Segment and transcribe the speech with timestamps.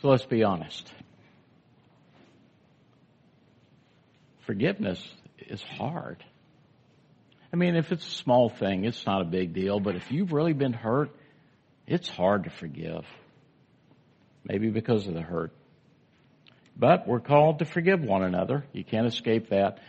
[0.00, 0.92] So let's be honest.
[4.46, 5.06] Forgiveness
[5.38, 6.24] is hard.
[7.52, 10.32] I mean, if it's a small thing, it's not a big deal, but if you've
[10.32, 11.10] really been hurt,
[11.86, 13.04] it's hard to forgive.
[14.44, 15.52] Maybe because of the hurt.
[16.76, 18.64] But we're called to forgive one another.
[18.72, 19.80] You can't escape that.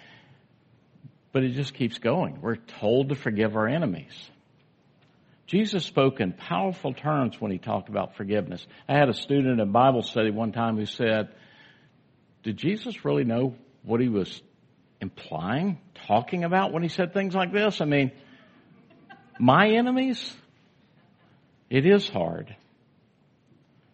[1.32, 2.42] But it just keeps going.
[2.42, 4.30] We're told to forgive our enemies.
[5.50, 8.66] Jesus spoke in powerful terms when he talked about forgiveness.
[8.88, 11.30] I had a student in Bible study one time who said,
[12.44, 14.44] Did Jesus really know what he was
[15.02, 17.82] implying, talking about when he said things like this?
[17.82, 18.12] I mean,
[19.40, 20.36] my enemies?
[21.68, 22.56] It is hard.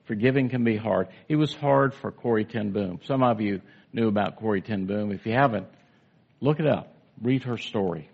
[0.07, 1.07] Forgiving can be hard.
[1.29, 2.99] It was hard for Corrie ten Boom.
[3.05, 3.61] Some of you
[3.93, 5.13] knew about Corrie ten Boom.
[5.13, 5.67] If you haven't,
[6.41, 6.93] look it up.
[7.21, 8.09] Read her story.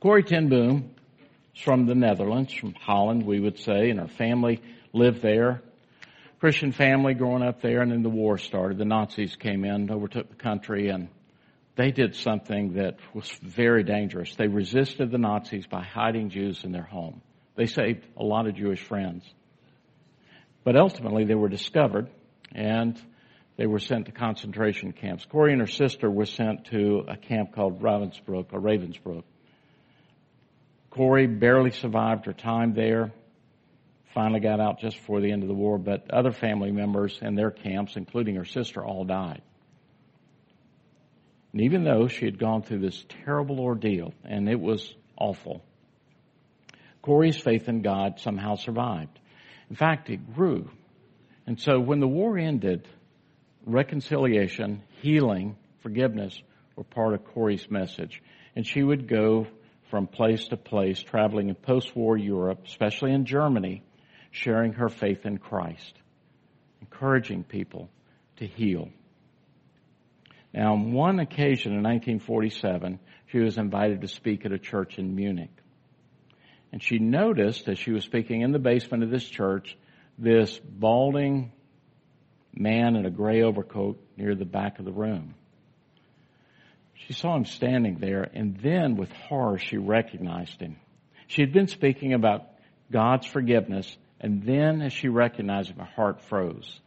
[0.00, 0.96] Corrie ten Boom
[1.64, 4.60] from the Netherlands, from Holland, we would say, and her family
[4.92, 5.62] lived there.
[6.40, 8.78] Christian family growing up there, and then the war started.
[8.78, 11.08] The Nazis came in, overtook the country, and
[11.74, 14.34] they did something that was very dangerous.
[14.36, 17.22] They resisted the Nazis by hiding Jews in their home.
[17.56, 19.24] They saved a lot of Jewish friends.
[20.62, 22.08] But ultimately, they were discovered,
[22.54, 23.00] and
[23.56, 25.24] they were sent to concentration camps.
[25.24, 29.24] Corrie and her sister were sent to a camp called Ravensbrück, or Ravensbrück.
[30.90, 33.12] Corrie barely survived her time there.
[34.14, 37.34] Finally got out just before the end of the war, but other family members in
[37.34, 39.42] their camps, including her sister, all died.
[41.52, 45.62] And even though she had gone through this terrible ordeal, and it was awful,
[47.02, 49.18] Corrie's faith in God somehow survived.
[49.70, 50.70] In fact, it grew.
[51.46, 52.86] And so when the war ended,
[53.64, 56.38] reconciliation, healing, forgiveness
[56.76, 58.22] were part of Corrie's message.
[58.54, 59.46] And she would go
[59.90, 63.82] from place to place, traveling in post-war Europe, especially in Germany,
[64.30, 65.94] sharing her faith in Christ,
[66.80, 67.88] encouraging people
[68.36, 68.90] to heal.
[70.52, 75.14] Now, on one occasion in 1947, she was invited to speak at a church in
[75.14, 75.50] Munich.
[76.72, 79.76] And she noticed as she was speaking in the basement of this church,
[80.18, 81.52] this balding
[82.52, 85.34] man in a gray overcoat near the back of the room.
[87.06, 90.76] She saw him standing there, and then with horror, she recognized him.
[91.26, 92.46] She had been speaking about
[92.90, 96.80] God's forgiveness, and then as she recognized him, her heart froze.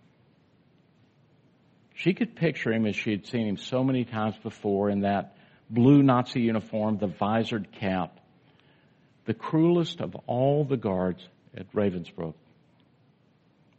[1.95, 5.37] She could picture him as she had seen him so many times before in that
[5.69, 8.19] blue Nazi uniform, the visored cap,
[9.25, 12.33] the cruelest of all the guards at Ravensbrück,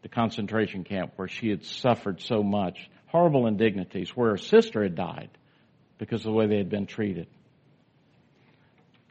[0.02, 4.94] the concentration camp where she had suffered so much, horrible indignities, where her sister had
[4.94, 5.28] died
[6.02, 7.28] because of the way they had been treated.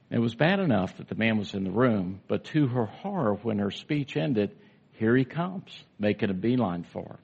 [0.09, 3.35] It was bad enough that the man was in the room, but to her horror,
[3.35, 4.51] when her speech ended,
[4.97, 7.19] here he comes, making a beeline for her.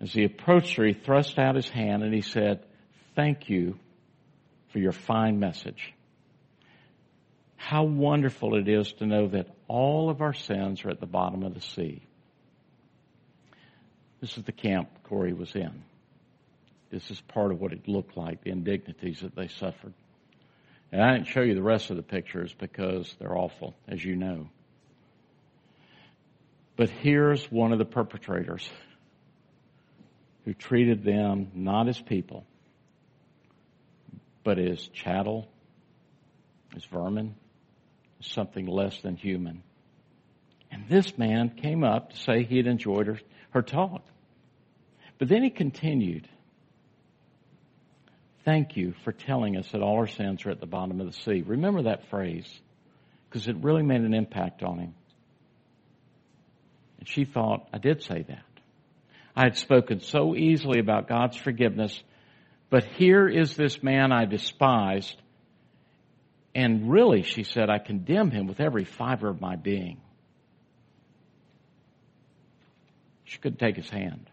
[0.00, 2.66] As he approached her, he thrust out his hand and he said,
[3.14, 3.78] Thank you
[4.72, 5.94] for your fine message.
[7.54, 11.44] How wonderful it is to know that all of our sins are at the bottom
[11.44, 12.02] of the sea.
[14.20, 15.84] This is the camp Corrie was in.
[16.90, 19.92] This is part of what it looked like, the indignities that they suffered.
[20.92, 24.16] And I didn't show you the rest of the pictures because they're awful, as you
[24.16, 24.48] know.
[26.76, 28.68] But here's one of the perpetrators
[30.44, 32.44] who treated them not as people,
[34.44, 35.48] but as chattel,
[36.76, 37.34] as vermin,
[38.20, 39.62] as something less than human.
[40.70, 43.18] And this man came up to say he had enjoyed her,
[43.50, 44.02] her talk.
[45.18, 46.28] But then he continued
[48.46, 51.12] Thank you for telling us that all our sins are at the bottom of the
[51.12, 51.42] sea.
[51.44, 52.48] Remember that phrase
[53.28, 54.94] because it really made an impact on him.
[57.00, 58.44] And she thought, I did say that.
[59.34, 62.00] I had spoken so easily about God's forgiveness,
[62.70, 65.20] but here is this man I despised.
[66.54, 70.00] And really, she said, I condemn him with every fiber of my being.
[73.24, 74.30] She couldn't take his hand.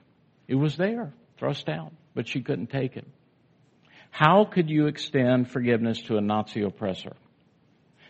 [0.48, 3.07] It was there, thrust out, but she couldn't take it.
[4.13, 7.13] How could you extend forgiveness to a Nazi oppressor?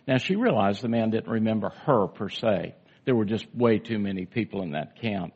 [0.06, 2.74] Now she realized the man didn't remember her per se.
[3.06, 5.32] There were just way too many people in that camp.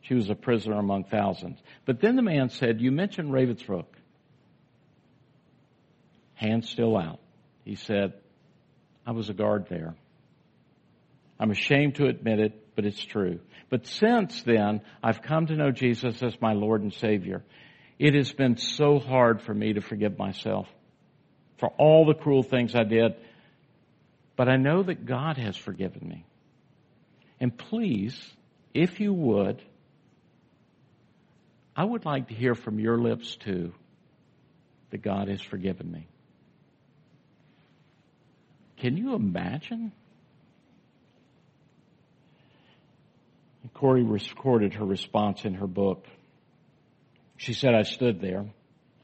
[0.00, 1.58] She was a prisoner among thousands.
[1.84, 3.84] But then the man said, you mentioned Ravensbrück.
[6.36, 7.20] Hand still out.
[7.66, 8.14] He said,
[9.06, 9.94] I was a guard there.
[11.38, 13.40] I'm ashamed to admit it, but it's true.
[13.68, 17.44] But since then, I've come to know Jesus as my Lord and Savior.
[17.98, 20.68] It has been so hard for me to forgive myself
[21.58, 23.14] for all the cruel things I did.
[24.36, 26.24] But I know that God has forgiven me.
[27.40, 28.16] And please,
[28.72, 29.60] if you would,
[31.74, 33.72] I would like to hear from your lips too
[34.90, 36.06] that God has forgiven me.
[38.78, 39.92] Can you imagine?
[43.74, 46.06] Corrie recorded her response in her book.
[47.38, 48.46] She said, I stood there,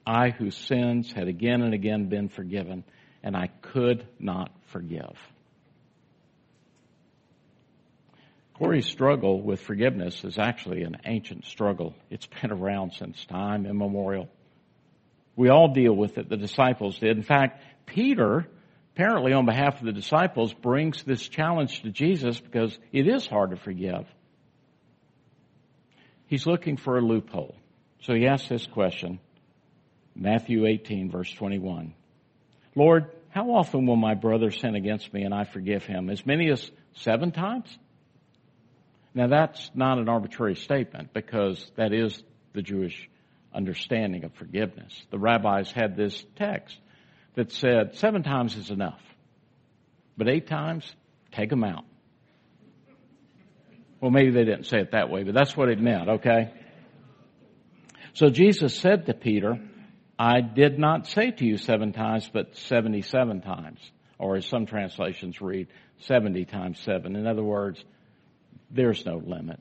[0.05, 2.83] I whose sins had again and again been forgiven,
[3.23, 5.17] and I could not forgive.
[8.55, 11.95] Corrie's struggle with forgiveness is actually an ancient struggle.
[12.11, 14.29] It's been around since time immemorial.
[15.37, 16.29] We all deal with it.
[16.29, 17.17] The disciples did.
[17.17, 18.49] In fact, Peter,
[18.95, 23.51] apparently on behalf of the disciples, brings this challenge to Jesus because it is hard
[23.51, 24.07] to forgive.
[26.27, 27.55] He's looking for a loophole.
[28.05, 29.19] So he asks this question,
[30.15, 31.95] Matthew 18 verse 21.
[32.75, 36.11] Lord, how often will my brother sin against me and I forgive him?
[36.11, 37.67] As many as seven times?
[39.15, 42.23] Now that's not an arbitrary statement because that is
[42.53, 43.09] the Jewish
[43.55, 44.93] understanding of forgiveness.
[45.11, 46.77] The rabbis had this text
[47.37, 49.01] that said seven times is enough,
[50.19, 50.85] but eight times,
[51.33, 51.85] take them out.
[54.01, 56.53] Well, maybe they didn't say it that way, but that's what it meant, okay?
[58.15, 59.61] So Jesus said to Peter,
[60.19, 63.81] I did not say to you seven times, but 77 times.
[64.19, 65.67] Or as some translations read,
[65.99, 67.17] 70 times seven.
[67.17, 67.85] In other words,
[68.71, 69.61] there's no limit.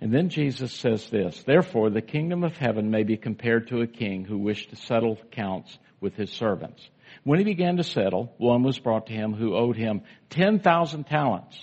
[0.00, 3.86] And then Jesus says this, therefore the kingdom of heaven may be compared to a
[3.86, 6.88] king who wished to settle accounts with his servants.
[7.24, 11.56] When he began to settle, one was brought to him who owed him 10,000 talents.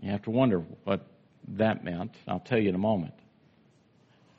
[0.00, 1.06] You have to wonder what
[1.48, 2.14] that meant.
[2.26, 3.14] I'll tell you in a moment.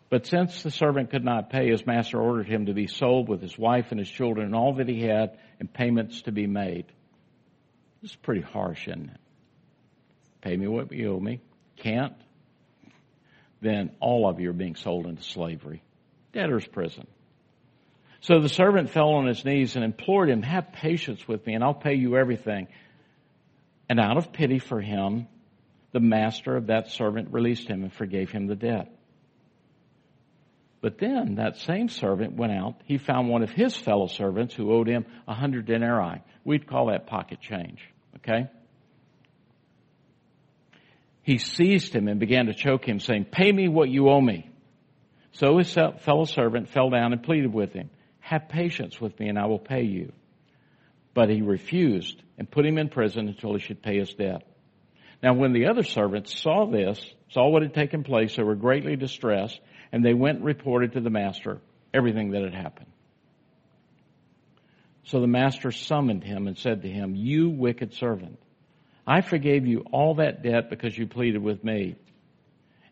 [0.10, 3.42] But since the servant could not pay, his master ordered him to be sold with
[3.42, 6.86] his wife and his children and all that he had and payments to be made.
[8.02, 9.20] This is pretty harsh, isn't it?
[10.42, 11.42] Pay me what you owe me.
[11.78, 12.14] Can't?
[13.62, 15.82] Then all of you are being sold into slavery.
[16.34, 17.08] Debtor's prison.
[18.22, 21.64] So the servant fell on his knees and implored him, have patience with me and
[21.64, 22.68] I'll pay you everything.
[23.90, 25.28] And out of pity for him,
[25.96, 28.94] the master of that servant released him and forgave him the debt.
[30.82, 32.82] But then that same servant went out.
[32.84, 36.22] He found one of his fellow servants who owed him a hundred denarii.
[36.44, 37.80] We'd call that pocket change.
[38.18, 38.50] Okay?
[41.24, 44.50] He seized him and began to choke him, saying, Pay me what you owe me.
[45.32, 47.90] So his fellow servant fell down and pleaded with him,
[48.20, 50.12] Have patience with me and I will pay you.
[51.14, 54.46] But he refused and put him in prison until he should pay his debt.
[55.24, 58.96] Now when the other servants saw this, saw what had taken place, they were greatly
[58.96, 59.60] distressed
[59.92, 61.62] and they went and reported to the master
[61.94, 62.92] everything that had happened.
[65.06, 68.40] So the master summoned him and said to him, You wicked servant,
[69.06, 71.96] I forgave you all that debt because you pleaded with me.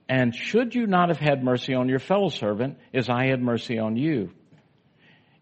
[0.08, 3.80] And should you not have had mercy on your fellow servant as I had mercy
[3.80, 4.32] on you?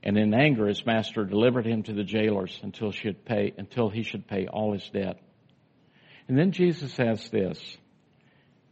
[0.03, 2.93] And in anger, his master delivered him to the jailers until,
[3.25, 5.19] pay, until he should pay all his debt.
[6.31, 7.59] And then Jesus says this,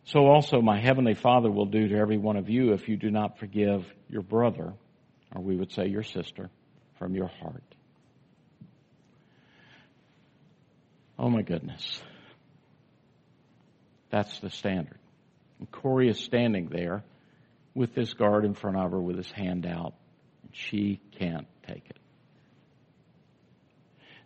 [0.06, 3.12] so also my heavenly Father will do to every one of you if you do
[3.12, 4.72] not forgive your brother,
[5.36, 6.50] or we would say your sister,
[7.00, 7.76] from your heart.
[11.20, 12.02] Oh my goodness.
[14.10, 15.00] That's the standard.
[15.60, 17.04] And Corrie is standing there
[17.76, 19.96] with this guard in front of her with his hand out,
[20.44, 21.99] and she can't take it.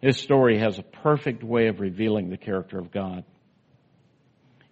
[0.03, 3.23] This story has a perfect way of revealing the character of God.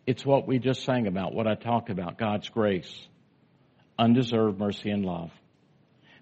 [0.06, 2.94] It's what we just sang about, what I talked about, God's grace,
[3.98, 5.32] undeserved mercy and love.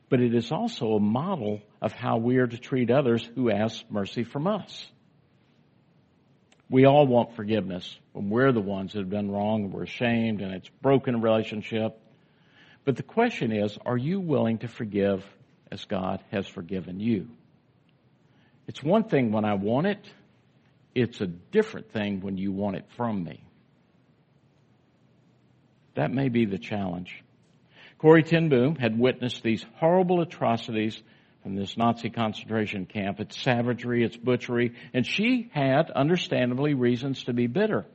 [0.09, 3.83] But it is also a model of how we are to treat others who ask
[3.89, 4.85] mercy from us.
[6.69, 10.41] We all want forgiveness when we're the ones that have done wrong and we're ashamed
[10.41, 11.99] and it's broken a relationship.
[12.85, 15.25] But the question is, are you willing to forgive
[15.71, 17.27] as God has forgiven you?
[18.69, 20.05] It's one thing when I want it.
[20.93, 23.43] It's a different thing when you want it from me.
[25.95, 27.23] That may be the challenge.
[27.97, 31.01] Corrie ten Boom had witnessed these horrible atrocities
[31.41, 37.33] from this Nazi concentration camp, its savagery, its butchery, and she had, understandably, reasons to
[37.33, 37.87] be bitter.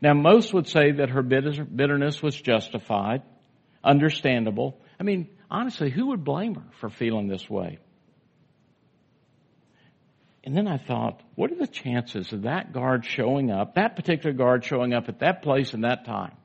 [0.00, 3.22] Now, most would say that her bitterness was justified,
[3.82, 4.78] understandable.
[5.00, 7.80] I mean, honestly, who would blame her for feeling this way?
[10.46, 14.32] And then I thought, what are the chances of that guard showing up, that particular
[14.32, 16.36] guard showing up at that place and that time?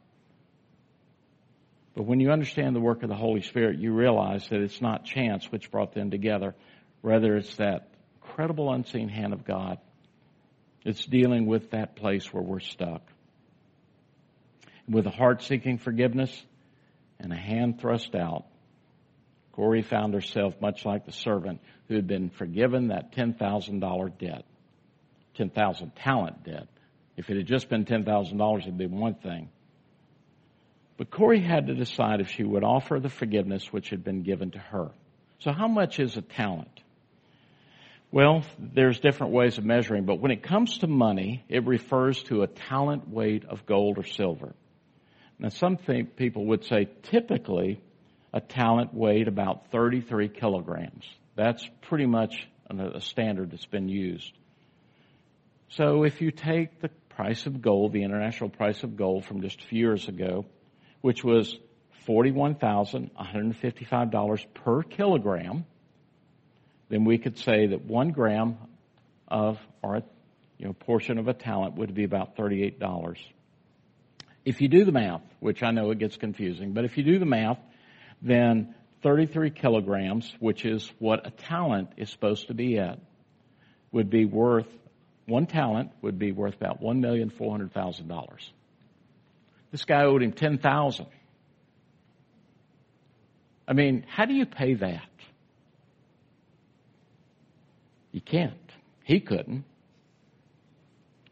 [1.93, 5.05] But when you understand the work of the Holy Spirit, you realize that it's not
[5.05, 6.55] chance which brought them together.
[7.03, 7.89] Rather, it's that
[8.23, 9.77] incredible unseen hand of God.
[10.83, 13.03] It's dealing with that place where we're stuck.
[14.89, 16.43] With a heart seeking forgiveness
[17.19, 18.45] and a hand thrust out,
[19.53, 24.45] Corrie found herself much like the servant who had been forgiven that $10,000 debt,
[25.35, 26.67] 10,000 talent debt.
[27.17, 29.49] If it had just been $10,000, it'd be one thing.
[30.97, 34.51] But Corrie had to decide if she would offer the forgiveness which had been given
[34.51, 34.91] to her.
[35.39, 36.81] So how much is a talent?
[38.11, 42.43] Well, there's different ways of measuring, but when it comes to money, it refers to
[42.43, 44.53] a talent weight of gold or silver.
[45.39, 47.81] Now, some people would say typically
[48.33, 51.03] a talent weighed about 33 kilograms.
[51.35, 54.31] That's pretty much a standard that's been used.
[55.69, 59.61] So if you take the price of gold, the international price of gold from just
[59.61, 60.45] a few years ago,
[61.01, 61.57] which was
[62.07, 65.65] $41,155 per kilogram,
[66.89, 68.57] then we could say that one gram
[69.27, 70.03] of, or
[70.57, 73.17] you know, portion of a talent would be about $38.
[74.43, 77.19] If you do the math, which I know it gets confusing, but if you do
[77.19, 77.59] the math,
[78.21, 82.99] then 33 kilograms, which is what a talent is supposed to be at,
[83.91, 84.67] would be worth,
[85.25, 88.49] one talent would be worth about $1,400,000.
[89.71, 91.05] This guy owed him 10,000.
[93.67, 95.07] I mean, how do you pay that?
[98.11, 98.53] You can't.
[99.03, 99.63] He couldn't.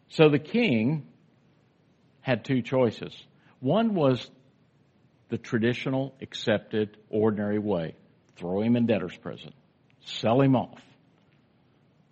[0.10, 1.05] So the king
[2.22, 3.13] had two choices.
[3.60, 4.29] One was
[5.30, 7.96] the traditional, accepted, ordinary way.
[8.36, 9.54] Throw him in debtor's prison.
[10.06, 10.82] Sell him off.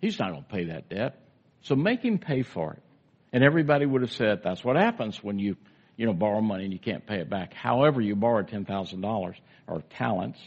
[0.00, 1.20] He's not going to pay that debt.
[1.62, 2.82] So make him pay for it.
[3.32, 5.56] And everybody would have said, that's what happens when you,
[5.96, 7.52] you know, borrow money and you can't pay it back.
[7.52, 9.34] However, you borrowed $10,000
[9.66, 10.40] or talents.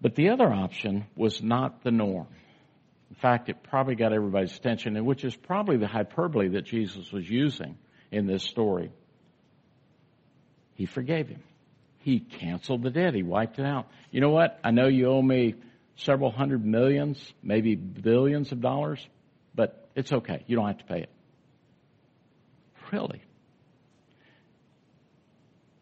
[0.00, 2.28] But the other option was not the norm.
[3.10, 7.12] In fact, it probably got everybody's attention, and which is probably the hyperbole that Jesus
[7.12, 7.76] was using
[8.10, 8.92] in this story.
[10.80, 11.42] He forgave him.
[11.98, 13.12] He canceled the debt.
[13.12, 13.88] He wiped it out.
[14.10, 14.58] You know what?
[14.64, 15.56] I know you owe me
[15.96, 19.06] several hundred millions, maybe billions of dollars,
[19.54, 20.42] but it's okay.
[20.46, 21.10] You don't have to pay it.
[22.90, 23.20] Really?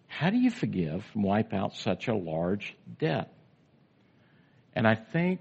[0.08, 3.32] How do you forgive and wipe out such a large debt?
[4.74, 5.38] And I think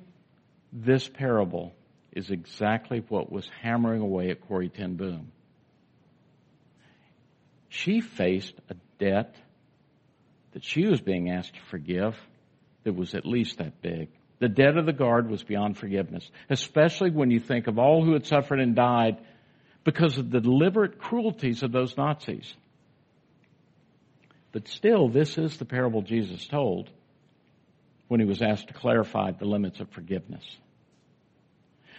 [0.71, 1.73] this parable
[2.11, 5.31] is exactly what was hammering away at Corrie ten Boom.
[7.69, 9.33] She faced a debt
[10.57, 12.15] that she was being asked to forgive
[12.83, 14.09] that was at least that big.
[14.39, 18.13] The debt of the guard was beyond forgiveness, especially when you think of all who
[18.13, 19.19] had suffered and died
[19.83, 22.55] because of the deliberate cruelties of those Nazis.
[24.51, 26.89] But still, this is the parable Jesus told
[28.07, 30.43] when he was asked to clarify the limits of forgiveness.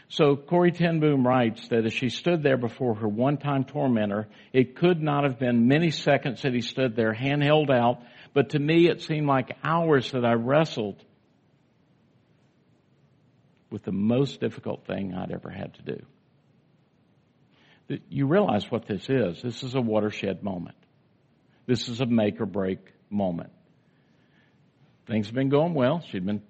[0.08, 4.74] So Corrie ten Boom writes that as she stood there before her one-time tormentor, it
[4.74, 8.00] could not have been many seconds that he stood there, hand held out,
[8.38, 11.04] but to me it seemed like hours that I wrestled
[13.68, 15.82] with the most difficult thing I'd ever had to
[17.88, 17.98] do.
[18.08, 19.42] You realize what this is.
[19.42, 20.76] This is a watershed moment.
[21.66, 22.78] This is a make or break
[23.10, 23.50] moment.
[25.08, 26.00] Things have been going well.
[26.08, 26.42] She'd been,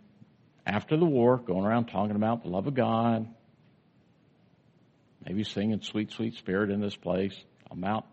[0.66, 3.26] after the war, going around talking about the love of God.
[5.26, 7.32] Maybe singing Sweet, Sweet Spirit in this place.
[7.70, 8.04] I'm out.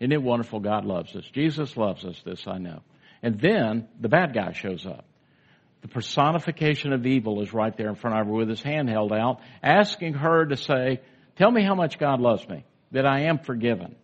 [0.00, 1.24] Isn't it wonderful God loves us?
[1.32, 2.82] Jesus loves us, this I know.
[3.22, 5.04] And then the bad guy shows up.
[5.82, 9.12] The personification of evil is right there in front of her with his hand held
[9.12, 11.00] out, asking her to say,
[11.36, 13.96] Tell me how much God loves me, that I am forgiven.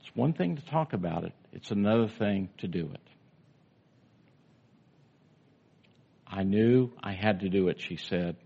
[0.00, 3.00] It's one thing to talk about it, it's another thing to do it.
[6.26, 8.36] I knew I had to do it, she said.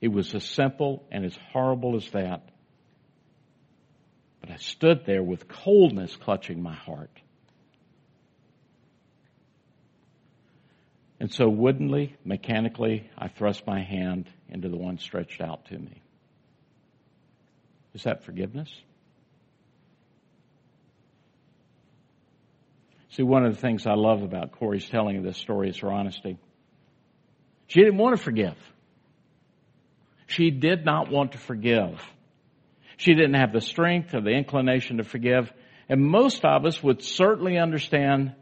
[0.00, 2.48] It was as simple and as horrible as that.
[4.40, 7.10] But I stood there with coldness clutching my heart.
[11.28, 16.00] And so woodenly, mechanically, I thrust my hand into the one stretched out to me.
[17.92, 18.70] Is that forgiveness?
[23.10, 25.92] See, one of the things I love about Corrie's telling of this story is her
[25.92, 26.38] honesty.
[27.66, 28.56] She didn't want to forgive.
[30.28, 32.00] She did not want to forgive.
[32.96, 35.52] She didn't have the strength or the inclination to forgive.
[35.90, 38.32] And most of us would certainly understand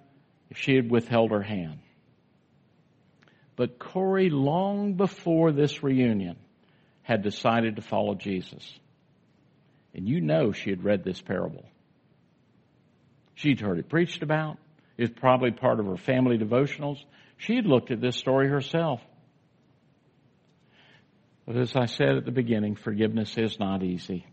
[0.50, 1.80] if she had withheld her hand.
[3.56, 6.36] But Corrie, long before this reunion,
[7.02, 8.78] had decided to follow Jesus.
[9.94, 11.64] And you know she had read this parable.
[13.34, 14.58] She'd heard it preached about.
[14.98, 16.98] It's probably part of her family devotionals.
[17.38, 19.00] She had looked at this story herself.
[21.46, 24.26] But as I said at the beginning, forgiveness is not easy.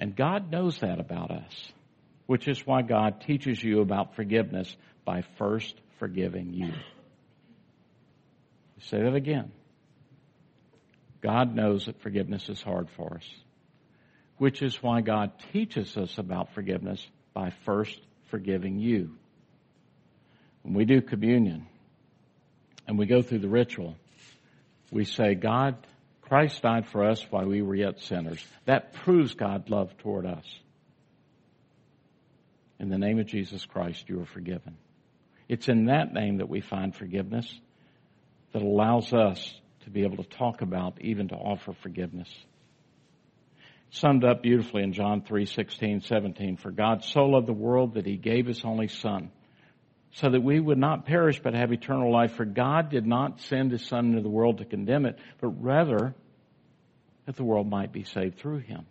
[0.00, 1.72] And God knows that about us,
[2.26, 6.72] which is why God teaches you about forgiveness by first forgiving you.
[8.82, 9.52] Say that again.
[11.22, 13.28] God knows that forgiveness is hard for us,
[14.38, 17.04] which is why God teaches us about forgiveness
[17.34, 17.98] by first
[18.30, 19.16] forgiving you.
[20.62, 21.66] When we do communion
[22.86, 23.96] and we go through the ritual,
[24.90, 25.76] we say, God,
[26.22, 28.44] Christ died for us while we were yet sinners.
[28.64, 30.44] That proves God's love toward us.
[32.78, 34.76] In the name of Jesus Christ, you are forgiven.
[35.48, 37.48] It's in that name that we find forgiveness
[38.56, 39.52] that allows us
[39.84, 42.34] to be able to talk about, even to offer forgiveness.
[43.90, 46.56] Summed up beautifully in John 3, 16, 17.
[46.56, 49.30] For God so loved the world that he gave his only son
[50.12, 52.32] so that we would not perish but have eternal life.
[52.36, 56.14] For God did not send his son into the world to condemn it, but rather
[57.26, 58.86] that the world might be saved through him.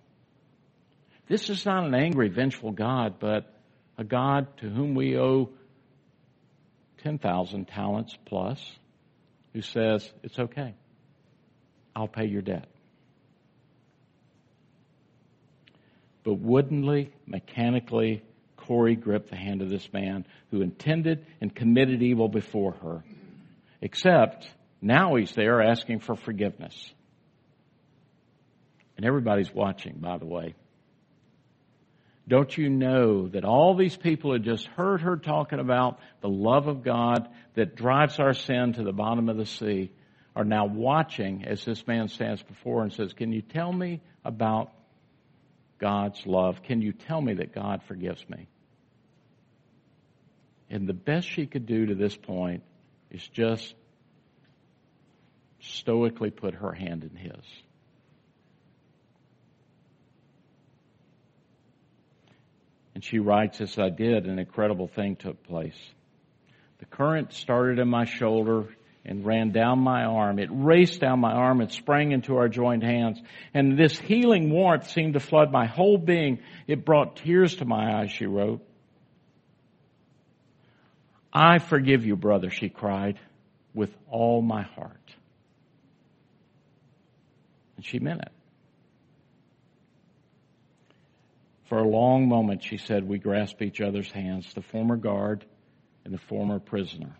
[1.27, 3.51] This is not an angry, vengeful God, but
[3.97, 5.49] a God to whom we owe
[7.01, 8.59] 10,000 talents plus,
[9.55, 10.75] who says, it's okay.
[11.95, 12.67] I'll pay your debt.
[16.25, 18.21] But woodenly, mechanically,
[18.57, 23.05] Corrie gripped the hand of this man who intended and committed evil before her.
[23.81, 24.45] Except
[24.81, 26.75] now he's there asking for forgiveness.
[28.97, 30.55] And everybody's watching, by the way.
[32.27, 36.67] Don't you know that all these people had just heard her talking about the love
[36.67, 39.91] of God that drives our sin to the bottom of the sea
[40.35, 44.71] are now watching as this man stands before and says, Can you tell me about
[45.79, 46.63] God's love?
[46.63, 48.47] Can you tell me that God forgives me?
[50.69, 52.63] And the best she could do to this point
[53.11, 53.75] is just
[55.59, 57.45] stoically put her hand in his.
[62.95, 65.77] And she writes, as I did, an incredible thing took place.
[66.79, 68.69] The current started in my shoulder
[69.03, 70.39] and ran down my arm.
[70.39, 73.21] It raced down my arm and sprang into our joined hands.
[73.53, 76.39] And this healing warmth seemed to flood my whole being.
[76.67, 78.65] It brought tears to my eyes, she wrote.
[81.31, 83.19] I forgive you, brother, she cried,
[83.73, 85.15] with all my heart.
[87.75, 88.31] And she meant it.
[91.69, 95.45] For a long moment, she said, we grasped each other's hands, the former guard
[96.03, 97.15] and the former prisoner.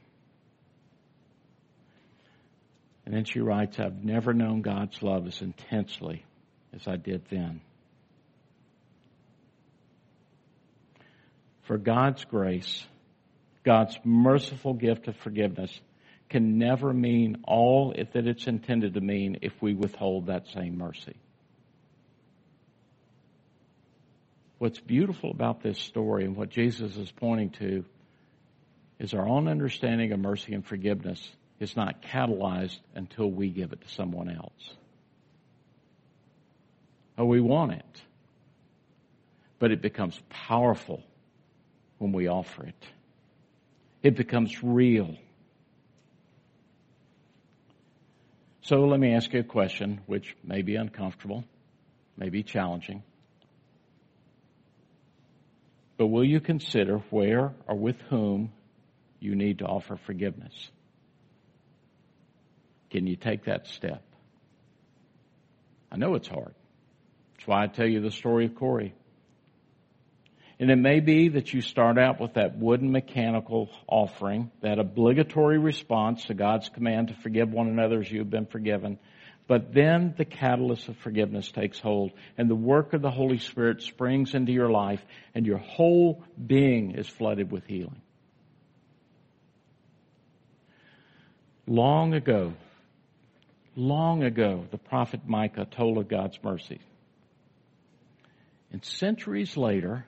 [3.06, 6.26] And then she writes, I've never known God's love as intensely
[6.74, 7.62] as I did then.
[11.64, 12.86] For God's grace
[13.66, 15.82] God's merciful gift of forgiveness
[16.30, 21.16] can never mean all that it's intended to mean if we withhold that same mercy.
[24.58, 27.86] What's beautiful about this story and what Jesus is pointing to
[29.00, 33.82] is our own understanding of mercy and forgiveness is not catalyzed until we give it
[33.82, 34.74] to someone else.
[37.18, 38.02] Oh, we want it.
[39.60, 41.04] But it becomes powerful
[41.98, 42.86] when we offer it
[44.06, 45.16] it becomes real.
[48.62, 51.44] So let me ask you a question, which may be uncomfortable,
[52.16, 53.02] may be challenging.
[55.98, 58.52] But will you consider where or with whom
[59.20, 60.54] you need to offer forgiveness?
[62.92, 64.04] Can you take that step?
[65.92, 66.54] I know it's hard.
[67.34, 68.94] That's why I tell you the story of Corrie.
[70.60, 75.58] And it may be that you start out with that wooden mechanical offering, that obligatory
[75.58, 78.98] response to God's command to forgive one another as you've been forgiven.
[79.48, 83.82] But then the catalyst of forgiveness takes hold and the work of the Holy Spirit
[83.82, 85.04] springs into your life
[85.36, 88.02] and your whole being is flooded with healing.
[91.68, 92.54] Long ago,
[93.76, 96.80] long ago, the prophet Micah told of God's mercy.
[98.72, 100.06] And centuries later,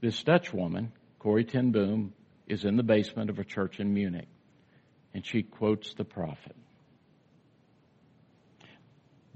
[0.00, 2.12] this Dutch woman, Corrie ten Boom,
[2.48, 4.28] is in the basement of a church in Munich,
[5.14, 6.56] and she quotes the prophet.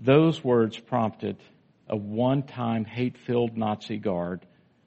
[0.06, 1.36] Those words prompted
[1.88, 4.46] a one-time hate-filled Nazi guard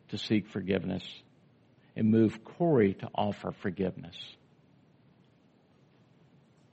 [0.10, 1.04] to seek forgiveness
[1.96, 4.16] and moved Corrie to offer forgiveness.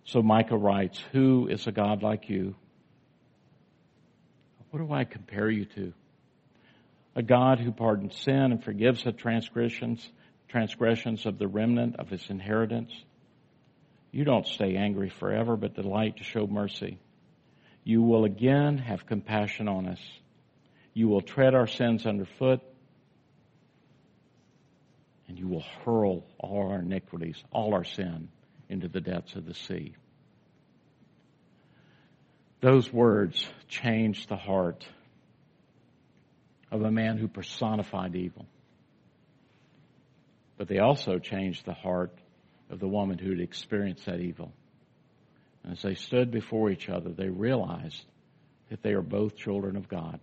[0.04, 2.54] So Micah writes, Who is a God like you?
[4.70, 5.92] What do I compare you to?
[7.16, 10.06] a God who pardons sin and forgives the transgressions,
[10.48, 12.92] transgressions of the remnant of his inheritance.
[14.12, 16.98] You don't stay angry forever, but delight to show mercy.
[17.86, 20.00] You will again have compassion on us.
[20.92, 22.60] You will tread our sins underfoot,
[25.28, 28.28] and you will hurl all our iniquities, all our sin,
[28.68, 29.94] into the depths of the sea.
[32.60, 34.84] Those words changed the heart
[36.72, 38.46] of a man who personified evil.
[40.56, 42.18] But they also changed the heart
[42.68, 44.52] of the woman who had experienced that evil.
[45.70, 48.04] As they stood before each other, they realized
[48.70, 50.20] that they are both children of God,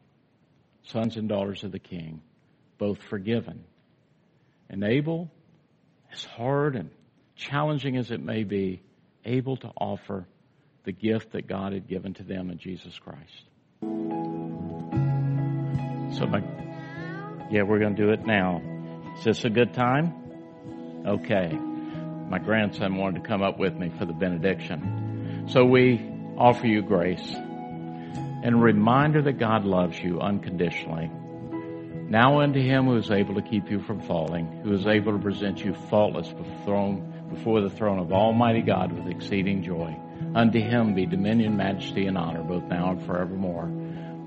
[0.84, 2.22] sons and daughters of the King,
[2.78, 3.64] both forgiven.
[4.70, 5.30] And able,
[6.12, 6.90] as hard and
[7.36, 8.82] challenging as it may be,
[9.26, 10.26] able to offer
[10.84, 13.44] the gift that God had given to them in Jesus Christ.
[16.18, 16.42] So, my,
[17.50, 18.62] yeah, we're going to do it now.
[19.18, 21.04] Is this a good time?
[21.06, 21.52] Okay.
[22.30, 25.03] My grandson wanted to come up with me for the benediction.
[25.48, 26.02] So we
[26.38, 27.36] offer you grace
[28.44, 31.12] and a reminder that God loves you unconditionally.
[32.10, 35.20] Now unto him who is able to keep you from falling, who is able to
[35.20, 39.98] present you faultless before the throne of Almighty God with exceeding joy.
[40.36, 43.68] Unto him be dominion, majesty, and honor both now and forevermore.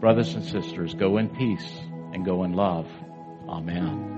[0.00, 1.80] Brothers and sisters, go in peace
[2.12, 2.86] and go in love.
[3.48, 4.12] Amen.